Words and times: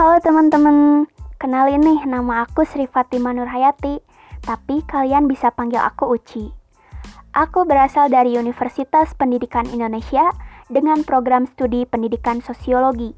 Halo 0.00 0.16
teman-teman, 0.24 1.04
kenalin 1.36 1.84
nih 1.84 2.08
nama 2.08 2.48
aku 2.48 2.64
Sri 2.64 2.88
Fatima 2.88 3.36
Nurhayati, 3.36 4.00
tapi 4.40 4.80
kalian 4.88 5.28
bisa 5.28 5.52
panggil 5.52 5.76
aku 5.76 6.16
Uci. 6.16 6.48
Aku 7.36 7.68
berasal 7.68 8.08
dari 8.08 8.32
Universitas 8.40 9.12
Pendidikan 9.12 9.68
Indonesia 9.68 10.32
dengan 10.72 11.04
program 11.04 11.44
studi 11.44 11.84
pendidikan 11.84 12.40
sosiologi. 12.40 13.12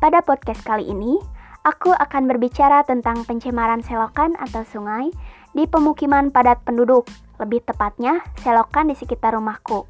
Pada 0.00 0.24
podcast 0.24 0.64
kali 0.64 0.88
ini, 0.88 1.20
aku 1.68 1.92
akan 1.92 2.32
berbicara 2.32 2.88
tentang 2.88 3.28
pencemaran 3.28 3.84
selokan 3.84 4.40
atau 4.40 4.64
sungai 4.64 5.12
di 5.52 5.68
pemukiman 5.68 6.32
padat 6.32 6.64
penduduk, 6.64 7.04
lebih 7.36 7.60
tepatnya 7.60 8.24
selokan 8.40 8.88
di 8.88 8.96
sekitar 8.96 9.36
rumahku. 9.36 9.84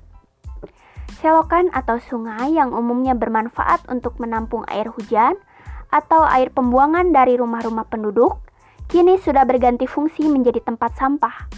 Selokan 1.22 1.70
atau 1.70 2.02
sungai 2.02 2.58
yang 2.58 2.74
umumnya 2.74 3.14
bermanfaat 3.14 3.86
untuk 3.86 4.18
menampung 4.18 4.66
air 4.66 4.90
hujan 4.90 5.38
atau 5.88 6.24
air 6.24 6.52
pembuangan 6.52 7.12
dari 7.12 7.36
rumah-rumah 7.40 7.88
penduduk, 7.88 8.40
kini 8.88 9.20
sudah 9.20 9.44
berganti 9.44 9.84
fungsi 9.84 10.28
menjadi 10.28 10.60
tempat 10.64 10.96
sampah. 10.96 11.48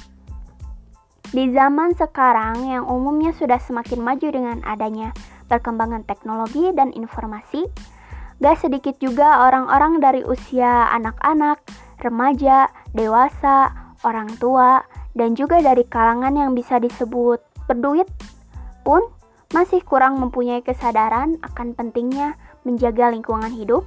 Di 1.30 1.46
zaman 1.54 1.94
sekarang 1.94 2.66
yang 2.66 2.90
umumnya 2.90 3.30
sudah 3.30 3.62
semakin 3.62 4.02
maju 4.02 4.28
dengan 4.34 4.58
adanya 4.66 5.14
perkembangan 5.46 6.02
teknologi 6.02 6.74
dan 6.74 6.90
informasi, 6.90 7.70
gak 8.42 8.58
sedikit 8.58 8.98
juga 8.98 9.46
orang-orang 9.46 10.02
dari 10.02 10.26
usia 10.26 10.90
anak-anak, 10.90 11.62
remaja, 12.02 12.66
dewasa, 12.94 13.70
orang 14.02 14.30
tua, 14.42 14.82
dan 15.14 15.38
juga 15.38 15.62
dari 15.62 15.86
kalangan 15.86 16.34
yang 16.34 16.54
bisa 16.54 16.82
disebut 16.82 17.42
berduit 17.70 18.10
pun 18.82 19.02
masih 19.50 19.82
kurang 19.82 20.18
mempunyai 20.18 20.62
kesadaran 20.62 21.38
akan 21.42 21.74
pentingnya 21.74 22.38
menjaga 22.62 23.10
lingkungan 23.10 23.50
hidup 23.50 23.86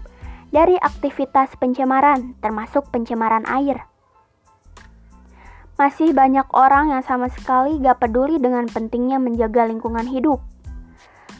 dari 0.53 0.77
aktivitas 0.77 1.57
pencemaran, 1.57 2.37
termasuk 2.37 2.85
pencemaran 2.93 3.41
air. 3.49 3.89
Masih 5.81 6.13
banyak 6.13 6.45
orang 6.53 6.93
yang 6.93 7.01
sama 7.01 7.33
sekali 7.33 7.81
gak 7.81 7.97
peduli 7.97 8.37
dengan 8.37 8.69
pentingnya 8.69 9.17
menjaga 9.17 9.65
lingkungan 9.65 10.05
hidup. 10.05 10.37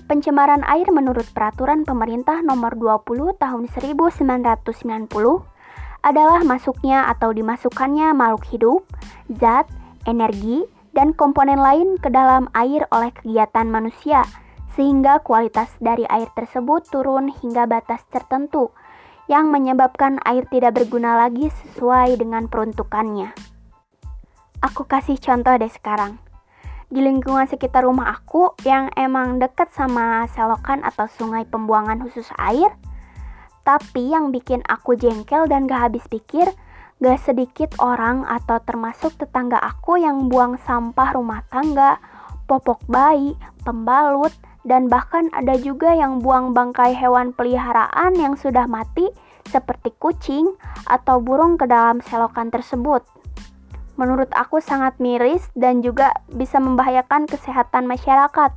Pencemaran 0.09 0.65
air 0.65 0.89
menurut 0.89 1.29
peraturan 1.29 1.85
pemerintah 1.85 2.41
nomor 2.41 2.73
20 2.73 3.37
tahun 3.37 3.69
1990 3.69 5.13
adalah 6.03 6.41
masuknya 6.43 7.07
atau 7.07 7.31
dimasukkannya 7.31 8.11
makhluk 8.17 8.43
hidup, 8.49 8.81
zat, 9.37 9.69
energi, 10.09 10.65
dan 10.91 11.13
komponen 11.13 11.61
lain 11.61 12.01
ke 12.01 12.09
dalam 12.09 12.49
air 12.57 12.83
oleh 12.89 13.13
kegiatan 13.13 13.69
manusia, 13.69 14.25
sehingga 14.73 15.21
kualitas 15.21 15.69
dari 15.79 16.03
air 16.09 16.27
tersebut 16.33 16.89
turun 16.89 17.29
hingga 17.29 17.69
batas 17.69 18.03
tertentu 18.09 18.73
yang 19.31 19.47
menyebabkan 19.49 20.19
air 20.27 20.43
tidak 20.51 20.75
berguna 20.77 21.15
lagi 21.15 21.47
sesuai 21.63 22.19
dengan 22.19 22.51
peruntukannya. 22.51 23.31
Aku 24.63 24.87
kasih 24.87 25.19
contoh 25.19 25.55
deh 25.59 25.71
sekarang. 25.71 26.19
Di 26.93 27.01
lingkungan 27.01 27.49
sekitar 27.49 27.83
rumah 27.89 28.13
aku 28.13 28.53
yang 28.63 28.93
emang 28.93 29.41
dekat 29.41 29.73
sama 29.73 30.29
selokan 30.29 30.85
atau 30.85 31.09
sungai 31.09 31.43
pembuangan 31.43 31.99
khusus 32.05 32.29
air, 32.37 32.69
tapi 33.65 34.13
yang 34.13 34.29
bikin 34.29 34.61
aku 34.67 34.93
jengkel 34.99 35.49
dan 35.49 35.65
gak 35.65 35.89
habis 35.89 36.05
pikir, 36.05 36.45
gak 37.01 37.19
sedikit 37.23 37.73
orang 37.81 38.27
atau 38.27 38.61
termasuk 38.61 39.15
tetangga 39.17 39.57
aku 39.57 39.97
yang 39.97 40.29
buang 40.29 40.59
sampah 40.61 41.15
rumah 41.15 41.41
tangga, 41.49 41.97
popok 42.45 42.83
bayi, 42.85 43.33
pembalut, 43.63 44.31
dan 44.63 44.87
bahkan 44.87 45.27
ada 45.35 45.55
juga 45.59 45.91
yang 45.91 46.23
buang 46.23 46.55
bangkai 46.55 46.95
hewan 46.95 47.35
peliharaan 47.35 48.15
yang 48.15 48.39
sudah 48.39 48.67
mati 48.67 49.11
seperti 49.47 49.91
kucing 49.99 50.55
atau 50.87 51.19
burung 51.19 51.59
ke 51.59 51.67
dalam 51.67 51.99
selokan 51.99 52.49
tersebut. 52.49 53.03
Menurut 53.99 54.31
aku 54.33 54.57
sangat 54.57 54.97
miris 54.97 55.45
dan 55.53 55.85
juga 55.85 56.15
bisa 56.31 56.57
membahayakan 56.57 57.29
kesehatan 57.29 57.85
masyarakat 57.85 58.51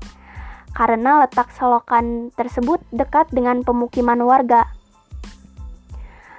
karena 0.73 1.25
letak 1.25 1.53
selokan 1.53 2.33
tersebut 2.33 2.81
dekat 2.95 3.29
dengan 3.35 3.61
pemukiman 3.61 4.23
warga. 4.25 4.69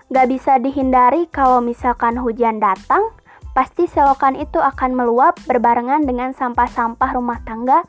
Gak 0.08 0.32
bisa 0.32 0.56
dihindari 0.58 1.28
kalau 1.28 1.60
misalkan 1.60 2.16
hujan 2.16 2.64
datang, 2.64 3.12
pasti 3.52 3.90
selokan 3.92 4.40
itu 4.40 4.62
akan 4.62 4.96
meluap 4.96 5.36
berbarengan 5.50 6.08
dengan 6.08 6.32
sampah-sampah 6.32 7.12
rumah 7.12 7.44
tangga 7.44 7.84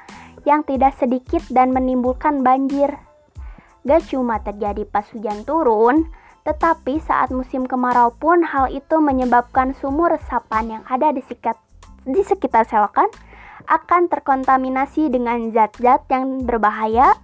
yang 0.47 0.63
tidak 0.63 0.95
sedikit 0.99 1.43
dan 1.51 1.73
menimbulkan 1.75 2.45
banjir. 2.47 2.95
Gak 3.87 4.11
cuma 4.13 4.43
terjadi 4.43 4.85
pas 4.85 5.07
hujan 5.11 5.43
turun, 5.49 6.11
tetapi 6.45 7.01
saat 7.03 7.33
musim 7.33 7.65
kemarau 7.65 8.13
pun 8.17 8.45
hal 8.45 8.69
itu 8.73 9.01
menyebabkan 9.01 9.73
sumur 9.79 10.13
resapan 10.15 10.79
yang 10.79 10.85
ada 10.89 11.13
di 11.13 11.23
sekitar, 11.25 11.57
di 12.05 12.23
sekitar 12.25 12.65
selokan 12.69 13.09
akan 13.69 14.09
terkontaminasi 14.09 15.13
dengan 15.13 15.53
zat-zat 15.53 16.09
yang 16.09 16.49
berbahaya 16.49 17.17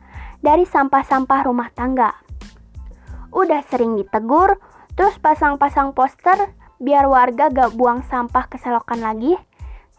dari 0.44 0.68
sampah-sampah 0.68 1.40
rumah 1.48 1.72
tangga. 1.72 2.12
Udah 3.32 3.64
sering 3.66 3.96
ditegur, 3.96 4.60
terus 4.92 5.16
pasang-pasang 5.18 5.96
poster 5.96 6.52
biar 6.76 7.08
warga 7.08 7.48
gak 7.48 7.72
buang 7.74 8.04
sampah 8.04 8.44
ke 8.46 8.60
selokan 8.60 9.00
lagi, 9.00 9.34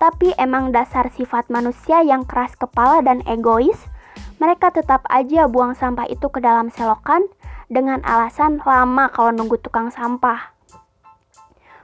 tapi 0.06 0.38
emang 0.38 0.70
dasar 0.70 1.10
sifat 1.10 1.50
manusia 1.50 2.06
yang 2.06 2.30
keras 2.30 2.54
kepala 2.54 3.02
dan 3.02 3.26
egois, 3.26 3.90
mereka 4.38 4.70
tetap 4.70 5.02
aja 5.10 5.50
buang 5.50 5.74
sampah 5.74 6.06
itu 6.06 6.30
ke 6.30 6.38
dalam 6.38 6.70
selokan 6.70 7.26
dengan 7.74 8.06
alasan 8.06 8.62
lama 8.62 9.10
kalau 9.10 9.34
nunggu 9.34 9.58
tukang 9.66 9.90
sampah. 9.90 10.54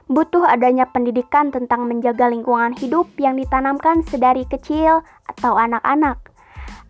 Butuh 0.06 0.46
adanya 0.46 0.86
pendidikan 0.86 1.50
tentang 1.50 1.90
menjaga 1.90 2.30
lingkungan 2.30 2.78
hidup 2.78 3.10
yang 3.18 3.34
ditanamkan 3.34 4.06
sedari 4.06 4.46
kecil 4.46 5.02
atau 5.26 5.58
anak-anak, 5.58 6.22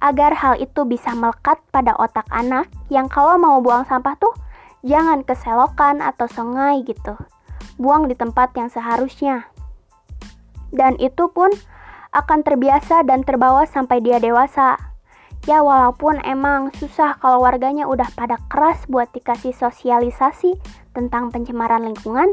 agar 0.05 0.37
hal 0.37 0.61
itu 0.61 0.85
bisa 0.85 1.17
melekat 1.17 1.57
pada 1.73 1.97
otak 1.97 2.29
anak 2.29 2.69
yang 2.93 3.09
kalau 3.09 3.41
mau 3.41 3.57
buang 3.65 3.89
sampah 3.89 4.21
tuh 4.21 4.37
jangan 4.85 5.25
ke 5.25 5.33
selokan 5.33 6.05
atau 6.05 6.29
sungai 6.29 6.85
gitu. 6.85 7.17
Buang 7.81 8.05
di 8.05 8.13
tempat 8.13 8.53
yang 8.53 8.69
seharusnya 8.69 9.49
dan 10.73 10.97
itu 10.99 11.29
pun 11.31 11.53
akan 12.13 12.45
terbiasa 12.45 13.05
dan 13.09 13.25
terbawa 13.25 13.65
sampai 13.65 14.05
dia 14.05 14.21
dewasa. 14.21 14.77
Ya 15.49 15.59
walaupun 15.59 16.23
emang 16.23 16.71
susah 16.77 17.19
kalau 17.19 17.43
warganya 17.43 17.91
udah 17.91 18.07
pada 18.15 18.39
keras 18.47 18.87
buat 18.87 19.11
dikasih 19.11 19.51
sosialisasi 19.57 20.55
tentang 20.95 21.35
pencemaran 21.35 21.83
lingkungan, 21.83 22.31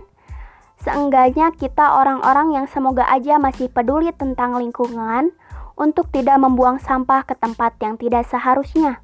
seenggaknya 0.84 1.50
kita 1.58 1.98
orang-orang 1.98 2.54
yang 2.54 2.66
semoga 2.70 3.10
aja 3.10 3.42
masih 3.42 3.66
peduli 3.72 4.14
tentang 4.14 4.54
lingkungan 4.62 5.34
untuk 5.74 6.12
tidak 6.14 6.38
membuang 6.38 6.78
sampah 6.78 7.26
ke 7.26 7.34
tempat 7.34 7.74
yang 7.82 7.98
tidak 7.98 8.30
seharusnya. 8.30 9.02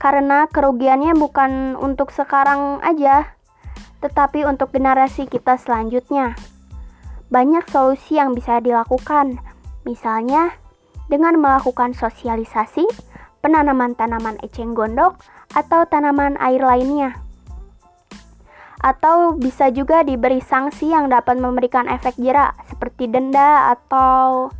Karena 0.00 0.48
kerugiannya 0.48 1.12
bukan 1.18 1.74
untuk 1.76 2.14
sekarang 2.14 2.80
aja, 2.80 3.36
tetapi 4.00 4.46
untuk 4.46 4.70
generasi 4.72 5.26
kita 5.28 5.58
selanjutnya 5.58 6.38
banyak 7.28 7.64
solusi 7.68 8.16
yang 8.16 8.32
bisa 8.32 8.60
dilakukan, 8.60 9.40
misalnya 9.84 10.56
dengan 11.08 11.40
melakukan 11.40 11.96
sosialisasi, 11.96 12.84
penanaman 13.40 13.96
tanaman 13.96 14.36
eceng 14.44 14.76
gondok, 14.76 15.16
atau 15.56 15.84
tanaman 15.88 16.36
air 16.40 16.60
lainnya. 16.60 17.16
Atau 18.78 19.34
bisa 19.34 19.72
juga 19.74 20.06
diberi 20.06 20.38
sanksi 20.38 20.94
yang 20.94 21.10
dapat 21.10 21.40
memberikan 21.40 21.90
efek 21.90 22.14
jerak 22.20 22.54
seperti 22.70 23.10
denda 23.10 23.74
atau 23.74 24.54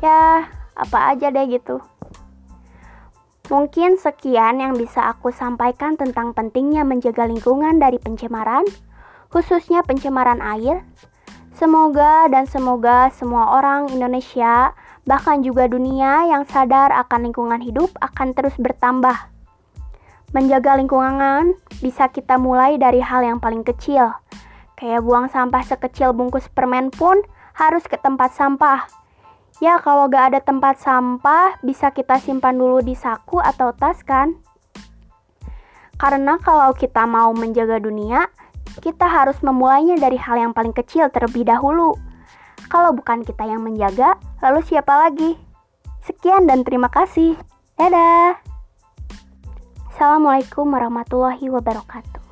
ya 0.00 0.48
apa 0.78 0.98
aja 1.12 1.28
deh 1.28 1.46
gitu. 1.52 1.82
Mungkin 3.48 3.96
sekian 3.96 4.60
yang 4.60 4.76
bisa 4.76 5.08
aku 5.08 5.32
sampaikan 5.32 5.96
tentang 5.96 6.36
pentingnya 6.36 6.84
menjaga 6.84 7.24
lingkungan 7.24 7.80
dari 7.80 7.96
pencemaran, 7.96 8.64
khususnya 9.32 9.80
pencemaran 9.84 10.44
air. 10.44 10.84
Semoga 11.58 12.30
dan 12.30 12.46
semoga 12.46 13.10
semua 13.10 13.58
orang 13.58 13.90
Indonesia, 13.90 14.78
bahkan 15.02 15.42
juga 15.42 15.66
dunia 15.66 16.30
yang 16.30 16.46
sadar 16.46 16.94
akan 16.94 17.26
lingkungan 17.26 17.58
hidup 17.58 17.90
akan 17.98 18.30
terus 18.30 18.54
bertambah. 18.62 19.26
Menjaga 20.30 20.78
lingkungan 20.78 21.58
bisa 21.82 22.06
kita 22.14 22.38
mulai 22.38 22.78
dari 22.78 23.02
hal 23.02 23.26
yang 23.26 23.42
paling 23.42 23.66
kecil, 23.66 24.14
kayak 24.78 25.02
buang 25.02 25.26
sampah 25.26 25.66
sekecil 25.66 26.14
bungkus 26.14 26.46
permen 26.46 26.94
pun 26.94 27.26
harus 27.58 27.82
ke 27.90 27.98
tempat 27.98 28.38
sampah. 28.38 28.86
Ya, 29.58 29.82
kalau 29.82 30.06
gak 30.06 30.30
ada 30.30 30.38
tempat 30.38 30.78
sampah, 30.78 31.58
bisa 31.66 31.90
kita 31.90 32.22
simpan 32.22 32.54
dulu 32.54 32.86
di 32.86 32.94
saku 32.94 33.42
atau 33.42 33.74
tas 33.74 34.06
kan? 34.06 34.38
Karena 35.98 36.38
kalau 36.38 36.70
kita 36.78 37.02
mau 37.10 37.34
menjaga 37.34 37.82
dunia, 37.82 38.30
kita 38.78 39.06
harus 39.10 39.38
memulainya 39.42 39.98
dari 39.98 40.14
hal 40.14 40.38
yang 40.38 40.52
paling 40.54 40.70
kecil 40.70 41.10
terlebih 41.10 41.42
dahulu. 41.42 41.98
Kalau 42.70 42.94
bukan 42.94 43.26
kita 43.26 43.42
yang 43.46 43.66
menjaga, 43.66 44.14
lalu 44.38 44.62
siapa 44.62 44.94
lagi? 44.94 45.34
Sekian 46.06 46.46
dan 46.46 46.62
terima 46.62 46.86
kasih. 46.88 47.34
Dadah. 47.74 48.38
Assalamualaikum 49.90 50.66
warahmatullahi 50.70 51.50
wabarakatuh. 51.50 52.22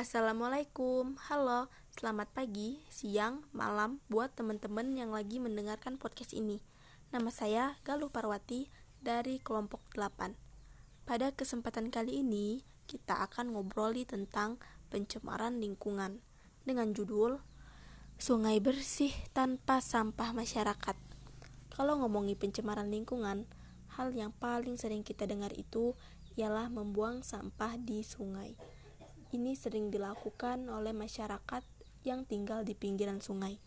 Assalamualaikum, 0.00 1.20
halo, 1.28 1.68
selamat 1.92 2.32
pagi, 2.32 2.80
siang, 2.88 3.44
malam 3.52 4.00
buat 4.08 4.32
teman-teman 4.32 4.96
yang 4.96 5.12
lagi 5.12 5.36
mendengarkan 5.36 6.00
podcast 6.00 6.32
ini. 6.32 6.64
Nama 7.12 7.28
saya 7.28 7.76
Galuh 7.84 8.08
Parwati 8.08 8.72
dari 9.04 9.44
kelompok 9.44 9.84
8. 9.92 10.49
Pada 11.10 11.34
kesempatan 11.34 11.90
kali 11.90 12.22
ini, 12.22 12.62
kita 12.86 13.18
akan 13.26 13.50
ngobroli 13.50 14.06
tentang 14.06 14.62
pencemaran 14.94 15.58
lingkungan 15.58 16.22
dengan 16.62 16.94
judul 16.94 17.42
Sungai 18.14 18.62
Bersih 18.62 19.10
Tanpa 19.34 19.82
Sampah 19.82 20.30
Masyarakat. 20.30 20.94
Kalau 21.74 21.98
ngomongi 21.98 22.38
pencemaran 22.38 22.94
lingkungan, 22.94 23.42
hal 23.98 24.14
yang 24.14 24.30
paling 24.38 24.78
sering 24.78 25.02
kita 25.02 25.26
dengar 25.26 25.50
itu 25.58 25.98
ialah 26.38 26.70
membuang 26.70 27.26
sampah 27.26 27.74
di 27.74 28.06
sungai. 28.06 28.54
Ini 29.34 29.58
sering 29.58 29.90
dilakukan 29.90 30.70
oleh 30.70 30.94
masyarakat 30.94 31.66
yang 32.06 32.22
tinggal 32.22 32.62
di 32.62 32.78
pinggiran 32.78 33.18
sungai. 33.18 33.58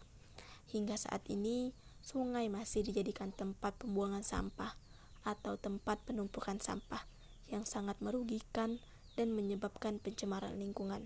Hingga 0.71 0.95
saat 0.95 1.27
ini, 1.27 1.75
sungai 1.99 2.47
masih 2.47 2.87
dijadikan 2.87 3.35
tempat 3.35 3.75
pembuangan 3.83 4.23
sampah 4.23 4.79
atau 5.27 5.59
tempat 5.59 5.99
penumpukan 6.07 6.63
sampah 6.63 7.03
yang 7.49 7.67
sangat 7.67 7.99
merugikan 7.99 8.79
dan 9.19 9.33
menyebabkan 9.33 9.99
pencemaran 10.01 10.57
lingkungan. 10.57 11.05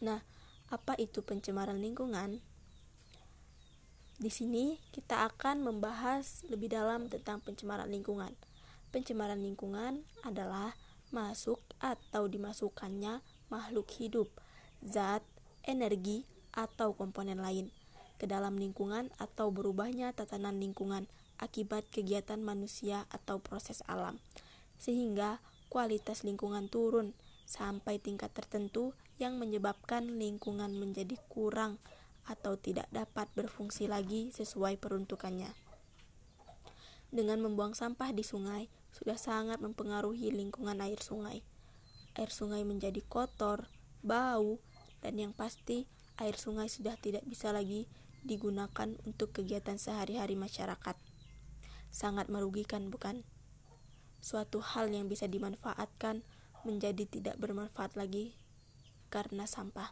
Nah, 0.00 0.24
apa 0.70 0.94
itu 0.96 1.20
pencemaran 1.20 1.78
lingkungan? 1.78 2.40
Di 4.20 4.28
sini 4.28 4.76
kita 4.92 5.24
akan 5.32 5.64
membahas 5.64 6.44
lebih 6.52 6.72
dalam 6.72 7.08
tentang 7.08 7.40
pencemaran 7.40 7.88
lingkungan. 7.88 8.36
Pencemaran 8.92 9.40
lingkungan 9.40 10.04
adalah 10.26 10.76
masuk 11.08 11.62
atau 11.80 12.28
dimasukkannya 12.28 13.22
makhluk 13.48 13.88
hidup, 13.96 14.28
zat, 14.84 15.24
energi, 15.64 16.26
atau 16.50 16.94
komponen 16.94 17.38
lain 17.38 17.70
ke 18.20 18.26
dalam 18.28 18.58
lingkungan 18.60 19.08
atau 19.16 19.48
berubahnya 19.48 20.12
tatanan 20.12 20.60
lingkungan 20.60 21.08
akibat 21.40 21.88
kegiatan 21.88 22.42
manusia 22.44 23.08
atau 23.08 23.40
proses 23.40 23.80
alam, 23.88 24.20
sehingga 24.80 25.44
kualitas 25.68 26.24
lingkungan 26.24 26.72
turun 26.72 27.12
sampai 27.44 28.00
tingkat 28.00 28.32
tertentu 28.32 28.96
yang 29.20 29.36
menyebabkan 29.36 30.16
lingkungan 30.16 30.72
menjadi 30.72 31.20
kurang 31.28 31.76
atau 32.24 32.56
tidak 32.56 32.88
dapat 32.88 33.28
berfungsi 33.36 33.86
lagi 33.86 34.32
sesuai 34.32 34.80
peruntukannya. 34.80 35.52
Dengan 37.10 37.42
membuang 37.42 37.74
sampah 37.74 38.14
di 38.14 38.22
sungai, 38.22 38.70
sudah 38.94 39.18
sangat 39.18 39.58
mempengaruhi 39.58 40.30
lingkungan 40.30 40.78
air 40.78 41.02
sungai. 41.02 41.42
Air 42.14 42.30
sungai 42.30 42.62
menjadi 42.62 43.02
kotor, 43.02 43.66
bau, 44.02 44.62
dan 45.02 45.18
yang 45.18 45.34
pasti 45.34 45.90
air 46.22 46.38
sungai 46.38 46.70
sudah 46.70 46.94
tidak 47.02 47.26
bisa 47.26 47.50
lagi 47.50 47.90
digunakan 48.22 48.94
untuk 49.02 49.34
kegiatan 49.34 49.74
sehari-hari 49.74 50.38
masyarakat. 50.38 50.94
Sangat 51.90 52.30
merugikan, 52.30 52.94
bukan? 52.94 53.26
Suatu 54.20 54.60
hal 54.60 54.92
yang 54.92 55.08
bisa 55.08 55.24
dimanfaatkan 55.24 56.20
menjadi 56.64 57.08
tidak 57.08 57.36
bermanfaat 57.40 57.96
lagi 57.96 58.36
karena 59.08 59.48
sampah. 59.48 59.90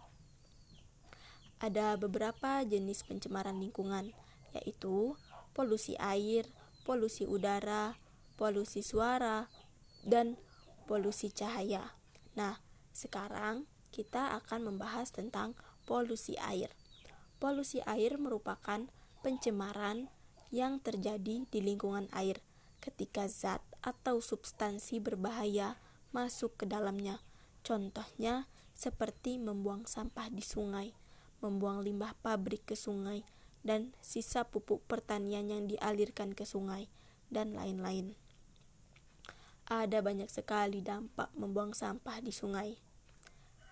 Ada 1.59 1.99
beberapa 1.99 2.63
jenis 2.63 3.03
pencemaran 3.03 3.59
lingkungan, 3.59 4.15
yaitu 4.55 5.19
polusi 5.57 5.99
air, 5.99 6.47
polusi 6.87 7.27
udara, 7.27 7.99
polusi 8.39 8.87
suara, 8.87 9.51
dan 10.07 10.39
polusi 10.87 11.35
cahaya. 11.35 11.99
Nah, 12.39 12.63
sekarang 12.95 13.67
kita 13.91 14.39
akan 14.39 14.71
membahas 14.71 15.11
tentang 15.11 15.59
polusi 15.83 16.39
air. 16.39 16.71
Polusi 17.43 17.83
air 17.83 18.15
merupakan 18.23 18.87
pencemaran 19.27 20.07
yang 20.55 20.79
terjadi 20.79 21.45
di 21.45 21.59
lingkungan 21.61 22.07
air 22.15 22.39
ketika 22.79 23.27
zat 23.27 23.61
atau 23.89 24.21
substansi 24.21 25.01
berbahaya 25.01 25.81
masuk 26.13 26.61
ke 26.61 26.65
dalamnya. 26.69 27.25
Contohnya 27.65 28.45
seperti 28.77 29.41
membuang 29.41 29.89
sampah 29.89 30.29
di 30.29 30.45
sungai, 30.45 30.93
membuang 31.41 31.81
limbah 31.81 32.13
pabrik 32.21 32.69
ke 32.69 32.77
sungai, 32.77 33.25
dan 33.65 33.97
sisa 34.05 34.45
pupuk 34.45 34.85
pertanian 34.85 35.49
yang 35.49 35.65
dialirkan 35.65 36.37
ke 36.37 36.45
sungai, 36.45 36.93
dan 37.33 37.57
lain-lain. 37.57 38.13
Ada 39.69 40.01
banyak 40.01 40.29
sekali 40.29 40.81
dampak 40.81 41.33
membuang 41.37 41.73
sampah 41.73 42.21
di 42.21 42.33
sungai, 42.33 42.77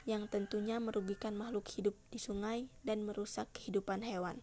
yang 0.04 0.28
tentunya 0.28 0.80
merugikan 0.80 1.36
makhluk 1.36 1.68
hidup 1.72 1.96
di 2.08 2.20
sungai 2.20 2.68
dan 2.84 3.04
merusak 3.04 3.48
kehidupan 3.56 4.00
hewan. 4.00 4.40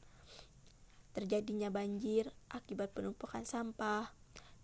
Terjadinya 1.14 1.70
banjir 1.70 2.34
akibat 2.50 2.92
penumpukan 2.98 3.46
sampah, 3.46 4.12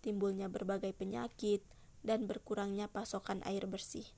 timbulnya 0.00 0.48
berbagai 0.48 0.96
penyakit, 0.96 1.60
dan 2.00 2.24
berkurangnya 2.24 2.88
pasokan 2.88 3.44
air 3.44 3.68
bersih 3.68 4.08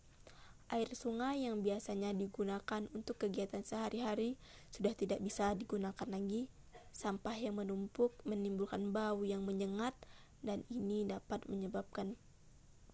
air 0.73 0.89
sungai 0.97 1.45
yang 1.45 1.61
biasanya 1.61 2.17
digunakan 2.17 2.89
untuk 2.97 3.21
kegiatan 3.21 3.61
sehari-hari 3.61 4.41
sudah 4.73 4.97
tidak 4.97 5.21
bisa 5.21 5.53
digunakan 5.53 6.09
lagi. 6.09 6.49
Sampah 6.97 7.37
yang 7.37 7.61
menumpuk 7.61 8.17
menimbulkan 8.25 8.89
bau 8.89 9.21
yang 9.21 9.45
menyengat 9.45 9.93
dan 10.41 10.65
ini 10.73 11.05
dapat 11.05 11.45
menyebabkan 11.45 12.17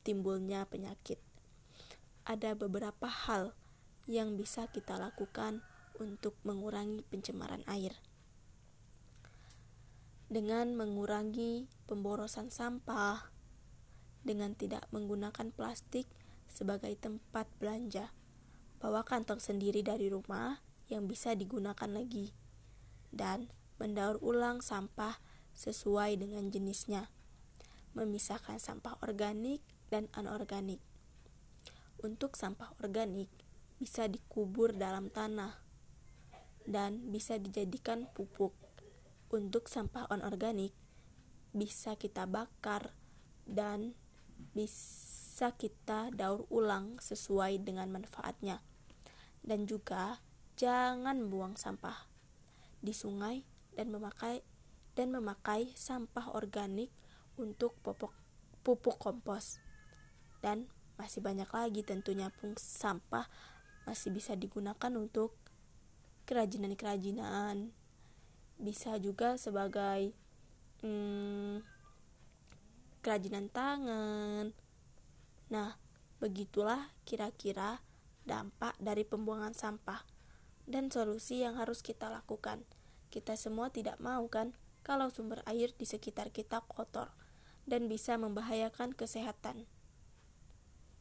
timbulnya 0.02 0.66
penyakit. 0.66 1.22
Ada 2.26 2.58
beberapa 2.58 3.06
hal 3.06 3.54
yang 4.10 4.34
bisa 4.34 4.66
kita 4.74 4.98
lakukan 4.98 5.62
untuk 6.02 6.34
mengurangi 6.42 7.06
pencemaran 7.06 7.62
air. 7.70 7.94
Dengan 10.28 10.76
mengurangi 10.76 11.72
pemborosan 11.88 12.52
sampah, 12.52 13.32
dengan 14.20 14.52
tidak 14.52 14.84
menggunakan 14.92 15.48
plastik 15.56 16.04
sebagai 16.44 16.92
tempat 17.00 17.48
belanja. 17.56 18.12
Bawa 18.76 19.08
kantong 19.08 19.40
sendiri 19.40 19.80
dari 19.80 20.12
rumah 20.12 20.60
yang 20.92 21.08
bisa 21.08 21.32
digunakan 21.32 21.88
lagi. 21.88 22.36
Dan 23.08 23.48
mendaur 23.80 24.20
ulang 24.20 24.60
sampah 24.60 25.16
sesuai 25.56 26.20
dengan 26.20 26.52
jenisnya. 26.52 27.08
Memisahkan 27.96 28.60
sampah 28.60 29.00
organik 29.00 29.64
dan 29.88 30.12
anorganik. 30.12 30.84
Untuk 32.04 32.36
sampah 32.36 32.76
organik 32.84 33.32
bisa 33.80 34.04
dikubur 34.04 34.76
dalam 34.76 35.08
tanah 35.08 35.56
dan 36.68 37.00
bisa 37.08 37.40
dijadikan 37.40 38.04
pupuk. 38.12 38.67
Untuk 39.28 39.68
sampah 39.68 40.08
anorganik 40.08 40.72
bisa 41.52 42.00
kita 42.00 42.24
bakar 42.24 42.96
dan 43.44 43.92
bisa 44.56 45.52
kita 45.52 46.08
daur 46.16 46.48
ulang 46.48 46.96
sesuai 46.96 47.60
dengan 47.60 47.92
manfaatnya. 47.92 48.64
Dan 49.44 49.68
juga 49.68 50.24
jangan 50.56 51.28
buang 51.28 51.60
sampah 51.60 52.08
di 52.80 52.96
sungai 52.96 53.44
dan 53.76 53.92
memakai 53.92 54.40
dan 54.96 55.14
memakai 55.14 55.70
sampah 55.78 56.34
organik 56.34 56.90
untuk 57.38 57.76
pupuk 57.84 58.10
pupuk 58.66 58.96
kompos. 58.96 59.62
Dan 60.42 60.66
masih 60.98 61.22
banyak 61.22 61.46
lagi 61.52 61.86
tentunya 61.86 62.32
pun 62.34 62.58
sampah 62.58 63.30
masih 63.86 64.10
bisa 64.10 64.34
digunakan 64.34 64.92
untuk 64.98 65.38
kerajinan-kerajinan. 66.26 67.77
Bisa 68.58 68.98
juga 68.98 69.38
sebagai 69.38 70.12
hmm, 70.82 71.62
kerajinan 73.00 73.46
tangan, 73.48 74.52
Nah, 75.48 75.80
begitulah 76.20 76.92
kira-kira 77.08 77.80
dampak 78.28 78.76
dari 78.76 79.08
pembuangan 79.08 79.56
sampah 79.56 80.04
dan 80.68 80.92
solusi 80.92 81.40
yang 81.40 81.56
harus 81.56 81.80
kita 81.80 82.12
lakukan. 82.12 82.68
Kita 83.08 83.32
semua 83.40 83.72
tidak 83.72 83.96
mau 83.96 84.28
kan 84.28 84.52
kalau 84.84 85.08
sumber 85.08 85.40
air 85.48 85.72
di 85.72 85.88
sekitar 85.88 86.28
kita 86.28 86.60
kotor 86.68 87.08
dan 87.64 87.88
bisa 87.88 88.20
membahayakan 88.20 88.92
kesehatan. 88.92 89.64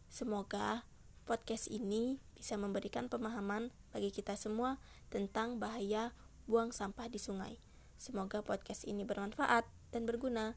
Semoga 0.08 0.88
podcast 1.28 1.68
ini 1.68 2.24
bisa 2.32 2.56
memberikan 2.56 3.12
pemahaman 3.12 3.76
bagi 3.92 4.16
kita 4.16 4.40
semua 4.40 4.80
tentang 5.12 5.60
bahaya 5.60 6.16
buang 6.48 6.74
sampah 6.74 7.12
di 7.12 7.20
sungai. 7.22 7.60
Semoga 8.00 8.42
podcast 8.42 8.88
ini 8.88 9.04
bermanfaat 9.04 9.68
dan 9.94 10.08
berguna. 10.10 10.56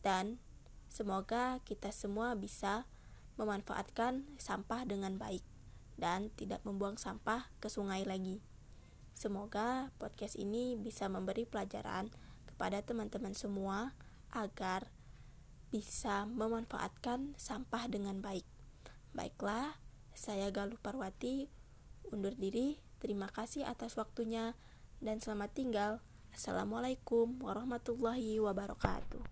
Dan 0.00 0.38
Semoga 0.96 1.60
kita 1.68 1.92
semua 1.92 2.32
bisa 2.40 2.88
memanfaatkan 3.36 4.24
sampah 4.40 4.88
dengan 4.88 5.20
baik 5.20 5.44
dan 6.00 6.32
tidak 6.40 6.64
membuang 6.64 6.96
sampah 6.96 7.52
ke 7.60 7.68
sungai 7.68 8.00
lagi. 8.08 8.40
Semoga 9.12 9.92
podcast 10.00 10.40
ini 10.40 10.72
bisa 10.72 11.12
memberi 11.12 11.44
pelajaran 11.44 12.08
kepada 12.48 12.80
teman-teman 12.80 13.36
semua 13.36 13.92
agar 14.32 14.88
bisa 15.68 16.24
memanfaatkan 16.24 17.36
sampah 17.36 17.92
dengan 17.92 18.24
baik. 18.24 18.48
Baiklah, 19.12 19.76
Saya 20.16 20.48
Galuh 20.48 20.80
Parwati 20.80 21.52
undur 22.08 22.32
diri. 22.32 22.85
Terima 23.06 23.30
kasih 23.30 23.62
atas 23.62 23.94
waktunya 23.94 24.58
dan 24.98 25.22
selamat 25.22 25.54
tinggal. 25.54 25.92
Assalamualaikum 26.34 27.38
warahmatullahi 27.38 28.42
wabarakatuh. 28.42 29.22